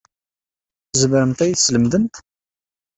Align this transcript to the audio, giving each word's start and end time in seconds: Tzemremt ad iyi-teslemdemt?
Tzemremt 0.91 1.39
ad 1.43 1.47
iyi-teslemdemt? 1.49 2.15